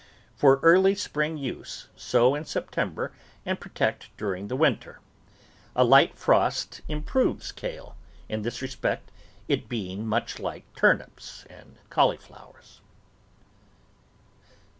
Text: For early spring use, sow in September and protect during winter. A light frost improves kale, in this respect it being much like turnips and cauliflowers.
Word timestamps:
For 0.35 0.59
early 0.63 0.95
spring 0.95 1.37
use, 1.37 1.87
sow 1.95 2.33
in 2.33 2.45
September 2.45 3.11
and 3.45 3.59
protect 3.59 4.09
during 4.17 4.47
winter. 4.47 4.99
A 5.75 5.83
light 5.83 6.17
frost 6.17 6.81
improves 6.87 7.51
kale, 7.51 7.95
in 8.27 8.41
this 8.41 8.63
respect 8.63 9.11
it 9.47 9.69
being 9.69 10.07
much 10.07 10.39
like 10.39 10.63
turnips 10.75 11.45
and 11.51 11.77
cauliflowers. 11.91 12.81